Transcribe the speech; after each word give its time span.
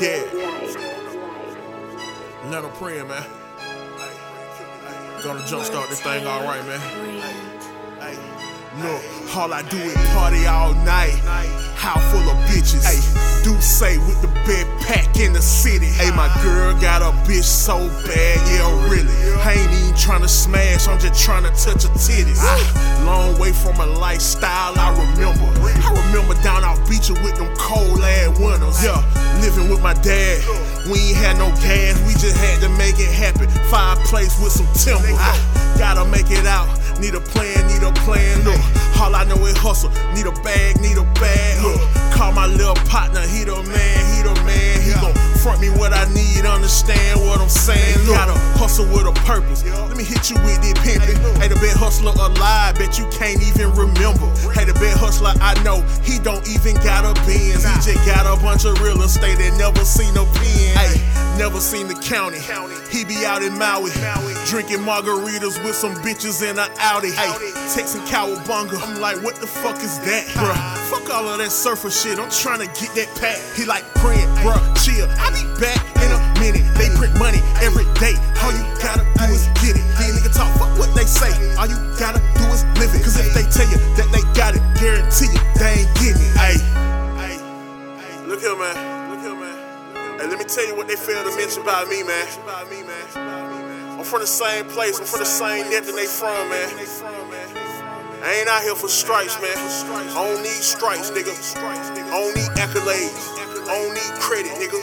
Yeah. 0.00 0.22
Let 2.50 2.62
her 2.62 2.70
praying, 2.74 3.08
man. 3.08 3.24
Gonna 5.22 5.40
jumpstart 5.40 5.88
this 5.88 6.00
thing 6.02 6.26
all 6.26 6.44
right, 6.44 6.64
man. 6.66 7.73
Look, 8.82 9.02
all 9.36 9.52
I 9.52 9.62
do 9.70 9.76
is 9.78 9.94
party 10.10 10.46
all 10.46 10.74
night. 10.82 11.14
House 11.78 12.02
full 12.10 12.26
of 12.26 12.36
bitches. 12.50 12.82
Hey, 12.82 12.98
do 13.44 13.54
say 13.60 13.98
with 13.98 14.20
the 14.20 14.26
bed 14.42 14.66
pack 14.82 15.16
in 15.16 15.32
the 15.32 15.42
city. 15.42 15.86
Hey, 15.86 16.10
my 16.10 16.26
girl 16.42 16.74
got 16.80 17.00
a 17.00 17.14
bitch 17.22 17.44
so 17.44 17.78
bad, 18.02 18.36
yeah, 18.50 18.90
really. 18.90 19.14
I 19.46 19.52
ain't 19.52 19.70
even 19.70 19.94
tryna 19.94 20.28
smash, 20.28 20.88
I'm 20.88 20.98
just 20.98 21.14
tryna 21.14 21.54
touch 21.54 21.84
her 21.84 21.94
titties. 21.94 22.42
Ah, 22.42 23.04
long 23.06 23.38
way 23.38 23.52
from 23.52 23.78
a 23.78 23.86
lifestyle 23.86 24.74
I 24.76 24.90
remember. 24.90 25.46
I 25.62 26.10
remember 26.10 26.34
down 26.42 26.64
out 26.64 26.82
beaching 26.88 27.22
with 27.22 27.36
them 27.36 27.54
cold 27.54 28.00
ass 28.00 28.38
winters. 28.40 28.82
Yeah, 28.82 28.98
living 29.40 29.70
with 29.70 29.82
my 29.82 29.94
dad. 29.94 30.42
We 30.90 31.14
ain't 31.14 31.16
had 31.18 31.38
no 31.38 31.46
gas, 31.62 31.94
we 32.08 32.14
just 32.18 32.36
had 32.36 32.58
to 32.62 32.68
make 32.70 32.98
it 32.98 33.12
happen. 33.12 33.46
Fireplace 33.70 34.34
with 34.42 34.50
some 34.50 34.66
timber. 34.74 35.14
I 35.14 35.76
gotta 35.78 36.04
make 36.10 36.30
it 36.32 36.46
out. 36.46 36.66
Need 37.00 37.14
a 37.14 37.20
plan, 37.20 37.66
need 37.66 37.82
a 37.82 37.92
plan. 38.04 38.44
Look, 38.44 38.60
all 39.00 39.14
I 39.14 39.24
know 39.24 39.44
is 39.46 39.56
hustle. 39.56 39.90
Need 40.14 40.26
a 40.26 40.32
bag, 40.42 40.80
need 40.80 40.96
a 40.96 41.04
bag. 41.18 41.62
Look, 41.62 41.80
call 42.14 42.32
my 42.32 42.46
little 42.46 42.76
partner. 42.86 43.20
He 43.26 43.44
the 43.44 43.56
man, 43.56 44.00
he 44.14 44.22
the 44.22 44.34
front 45.44 45.60
me 45.60 45.68
what 45.68 45.92
I 45.92 46.08
need. 46.16 46.48
Understand 46.48 47.20
what 47.20 47.38
I'm 47.38 47.52
saying? 47.52 48.00
Look, 48.08 48.16
gotta 48.16 48.32
hustle 48.56 48.88
with 48.88 49.04
a 49.04 49.12
purpose. 49.28 49.60
Let 49.62 49.96
me 49.96 50.02
hit 50.02 50.32
you 50.32 50.40
with 50.40 50.64
this 50.64 50.72
pimpin'. 50.80 51.20
Hey, 51.36 51.48
the 51.52 51.60
best 51.60 51.76
hustler 51.76 52.16
alive. 52.16 52.80
Bet 52.80 52.96
you 52.98 53.04
can't 53.12 53.44
even 53.44 53.68
remember. 53.76 54.24
Hey, 54.56 54.64
the 54.64 54.72
best 54.80 54.96
hustler 54.96 55.36
I 55.44 55.52
know. 55.62 55.84
He 56.00 56.16
don't 56.18 56.48
even 56.48 56.80
got 56.80 57.04
a 57.04 57.12
Benz. 57.28 57.60
He 57.60 57.92
just 57.92 58.00
got 58.08 58.24
a 58.24 58.40
bunch 58.40 58.64
of 58.64 58.80
real 58.80 59.02
estate 59.02 59.36
and 59.36 59.52
never 59.60 59.84
seen 59.84 60.16
a 60.16 60.24
pen. 60.24 60.72
Hey, 60.80 60.96
never 61.36 61.60
seen 61.60 61.88
the 61.92 61.98
county. 62.00 62.40
He 62.88 63.04
be 63.04 63.26
out 63.28 63.42
in 63.42 63.52
Maui, 63.58 63.92
drinking 64.48 64.80
margaritas 64.80 65.60
with 65.60 65.76
some 65.76 65.92
bitches 66.00 66.40
in 66.40 66.58
an 66.58 66.72
Audi. 66.80 67.12
Hey, 67.12 67.28
texting 67.68 68.00
cowabunga. 68.08 68.80
I'm 68.80 68.98
like, 68.98 69.20
what 69.20 69.36
the 69.36 69.46
fuck 69.46 69.76
is 69.84 70.00
that, 70.08 70.24
bruh? 70.40 70.83
All 71.14 71.30
of 71.30 71.38
that 71.38 71.54
surfer 71.54 71.94
shit. 71.94 72.18
I'm 72.18 72.26
trying 72.26 72.58
to 72.58 72.66
get 72.74 72.90
that 72.98 73.06
pack. 73.14 73.38
He 73.54 73.62
like 73.62 73.86
praying, 74.02 74.26
bruh, 74.42 74.58
chill. 74.82 75.06
I 75.22 75.30
be 75.30 75.46
back 75.62 75.78
in 76.02 76.10
a 76.10 76.18
minute. 76.42 76.66
They 76.74 76.90
print 76.98 77.14
money 77.22 77.38
every 77.62 77.86
day. 78.02 78.18
All 78.42 78.50
you 78.50 78.66
gotta 78.82 79.06
do 79.22 79.30
is 79.30 79.46
get 79.62 79.78
it. 79.78 79.86
These 79.94 80.10
niggas 80.18 80.34
talk, 80.34 80.50
fuck 80.58 80.74
what 80.74 80.90
they 80.98 81.06
say. 81.06 81.30
All 81.54 81.70
you 81.70 81.78
gotta 82.02 82.18
do 82.18 82.44
is 82.50 82.66
live 82.82 82.90
it. 82.90 83.06
Cause 83.06 83.14
if 83.14 83.30
they 83.30 83.46
tell 83.46 83.70
you 83.70 83.78
that 83.94 84.10
they 84.10 84.26
got 84.34 84.58
it, 84.58 84.64
guarantee 84.74 85.30
you 85.30 85.38
they 85.54 85.86
ain't 85.86 85.92
getting 86.02 86.18
it. 86.18 86.34
Hey, 86.34 86.58
look 88.26 88.42
here, 88.42 88.58
man. 88.58 88.74
Look 89.14 89.22
here, 89.22 89.38
man. 89.38 90.18
Hey, 90.18 90.26
let 90.26 90.34
me 90.34 90.44
tell 90.50 90.66
you 90.66 90.74
what 90.74 90.90
they 90.90 90.98
fail 90.98 91.22
to 91.22 91.30
mention 91.38 91.62
about 91.62 91.86
me, 91.86 92.02
man. 92.02 92.26
I'm 93.94 94.02
from 94.02 94.18
the 94.18 94.26
same 94.26 94.66
place. 94.66 94.98
I'm 94.98 95.06
from 95.06 95.22
the 95.22 95.30
same 95.30 95.70
net 95.70 95.86
that 95.86 95.94
they 95.94 96.10
from, 96.10 96.42
man. 96.50 97.63
I 98.24 98.40
ain't 98.40 98.48
out 98.48 98.62
here 98.62 98.74
for 98.74 98.88
stripes, 98.88 99.36
man. 99.38 99.52
I 99.52 100.14
don't 100.14 100.42
need 100.42 100.64
stripes, 100.64 101.10
nigga. 101.10 101.36
I 101.60 102.08
don't 102.08 102.34
need 102.34 102.48
accolades. 102.56 103.20
I 103.68 103.76
don't 103.76 103.92
need 103.92 104.12
credit, 104.18 104.52
nigga. 104.56 104.80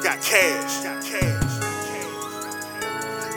Got 0.00 0.22
cash. 0.22 0.84
Got. 0.84 1.00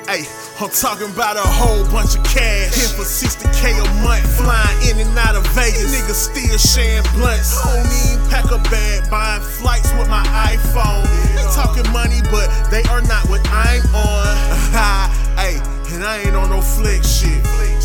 Hey, 0.05 0.27
I'm 0.61 0.69
talking 0.69 1.09
about 1.09 1.37
a 1.37 1.47
whole 1.47 1.83
bunch 1.89 2.15
of 2.15 2.23
cash. 2.23 2.75
Here 2.75 2.93
for 2.93 3.01
60k 3.01 3.81
a 3.81 4.03
month, 4.05 4.29
flying 4.37 4.77
in 4.85 4.99
and 5.01 5.17
out 5.17 5.35
of 5.35 5.47
Vegas. 5.57 5.89
Niggas 5.89 6.29
still 6.29 6.57
sharing 6.59 7.01
blunts. 7.17 7.57
Don't 7.63 7.81
even 7.81 8.29
pack 8.29 8.45
a 8.51 8.61
bag, 8.69 9.09
buying 9.09 9.41
flights 9.41 9.91
with 9.93 10.09
my 10.09 10.21
iPhone. 10.53 11.01
They 11.33 11.41
talking 11.55 11.89
money, 11.91 12.21
but 12.29 12.45
they 12.69 12.83
are 12.93 13.01
not 13.01 13.27
what 13.27 13.41
I'm 13.49 13.81
on. 13.95 14.32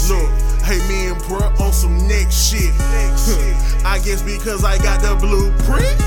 Look, 0.09 0.31
hey, 0.65 0.81
me 0.89 1.13
and 1.13 1.21
bruh 1.29 1.53
on 1.61 1.73
some 1.73 2.09
next 2.09 2.49
shit. 2.49 2.73
I 3.85 4.01
guess 4.03 4.23
because 4.23 4.65
I 4.65 4.79
got 4.79 5.03
the 5.03 5.15
blueprint. 5.21 5.99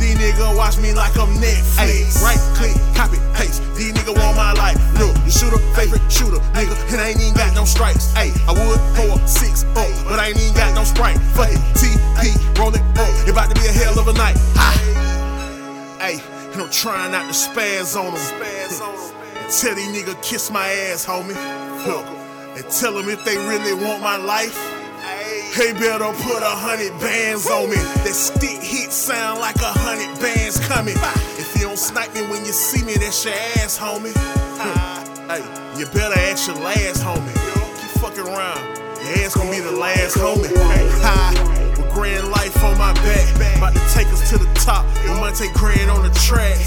These 0.00 0.16
niggas 0.16 0.56
watch 0.56 0.78
me 0.78 0.94
like 0.94 1.12
I'm 1.18 1.36
Netflix. 1.36 1.76
Ay, 1.76 2.08
right 2.24 2.40
click, 2.56 2.72
copy, 2.96 3.18
paste. 3.36 3.60
These 3.76 3.92
niggas 3.92 4.16
want 4.16 4.36
my 4.36 4.52
life. 4.54 4.80
Look, 4.96 5.12
the 5.20 5.30
shooter, 5.30 5.60
favorite 5.76 6.00
shooter, 6.10 6.40
nigga, 6.56 6.72
and 6.92 7.00
I 7.00 7.08
ain't 7.12 7.20
even 7.20 7.34
got 7.34 7.54
no 7.54 7.66
stripes. 7.66 8.08
Ay, 8.16 8.32
I 8.48 8.52
would 8.52 8.80
pour 8.96 9.20
six 9.28 9.64
up, 9.76 9.92
but 10.08 10.18
I 10.18 10.28
ain't 10.28 10.40
even 10.40 10.54
got 10.54 10.74
no 10.74 10.84
sprite. 10.84 11.18
Fuck 11.36 11.52
it, 11.52 11.60
TP, 11.76 12.32
roll 12.58 12.74
it 12.74 12.80
up. 12.96 13.12
It 13.28 13.30
about 13.30 13.54
to 13.54 13.60
be 13.60 13.66
a 13.68 13.72
hell 13.72 13.98
of 13.98 14.08
a 14.08 14.14
night. 14.14 14.36
Ay, 16.00 16.22
and 16.52 16.62
I'm 16.62 16.70
trying 16.70 17.12
not 17.12 17.28
to 17.28 17.36
spaz 17.36 18.00
on 18.00 18.14
them. 18.16 18.24
Tell 19.52 19.74
these 19.74 19.92
niggas 19.92 20.22
kiss 20.22 20.50
my 20.50 20.66
ass, 20.88 21.04
homie. 21.04 21.36
Look, 21.86 22.23
and 22.56 22.64
tell 22.70 22.94
them 22.94 23.08
if 23.08 23.24
they 23.24 23.36
really 23.36 23.74
want 23.74 24.02
my 24.02 24.16
life. 24.16 24.56
They 25.56 25.72
better 25.72 26.10
put 26.22 26.42
a 26.42 26.50
hundred 26.50 26.90
bands 27.00 27.48
on 27.48 27.70
me. 27.70 27.76
That 27.76 28.14
stick 28.14 28.60
hit 28.60 28.90
sound 28.90 29.40
like 29.40 29.56
a 29.56 29.70
hundred 29.70 30.10
bands 30.20 30.58
coming. 30.66 30.96
If 31.38 31.54
you 31.54 31.68
don't 31.68 31.78
snipe 31.78 32.12
me 32.14 32.22
when 32.22 32.44
you 32.44 32.52
see 32.52 32.84
me, 32.84 32.94
that's 32.94 33.24
your 33.24 33.34
ass, 33.34 33.78
homie. 33.78 34.14
Hey, 35.24 35.40
you 35.78 35.86
better 35.86 36.20
ask 36.28 36.48
your 36.48 36.56
last, 36.58 37.02
homie. 37.02 37.32
Keep 37.80 38.02
fucking 38.02 38.26
around. 38.28 38.60
Your 39.00 39.24
ass 39.24 39.34
gonna 39.34 39.50
be 39.50 39.60
the 39.60 39.72
last, 39.72 40.18
homie. 40.18 40.52
Hi, 41.00 41.32
with 41.70 41.90
grand 41.94 42.28
life 42.28 42.62
on 42.62 42.76
my 42.76 42.92
back. 42.92 43.56
About 43.56 43.72
to 43.72 43.80
take 43.94 44.08
us 44.08 44.28
to 44.30 44.36
the 44.36 44.52
top. 44.52 44.84
With 45.02 45.18
Monte 45.18 45.48
Grand 45.54 45.90
on 45.90 46.02
the 46.02 46.10
track. 46.10 46.58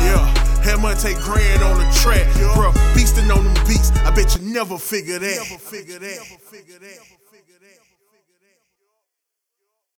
Yeah. 0.00 0.43
Had 0.64 0.80
take 0.98 1.18
Grand 1.18 1.62
on 1.62 1.76
the 1.76 1.84
track. 2.00 2.26
Bruh, 2.56 2.72
beastin' 2.94 3.30
on 3.30 3.44
them 3.44 3.66
beats. 3.66 3.90
I 4.08 4.10
bet 4.14 4.34
you 4.34 4.50
never 4.50 4.78
figure 4.78 5.18
that. 5.18 5.36
Never 5.36 5.60
figure 5.60 5.98
that. 6.78 7.23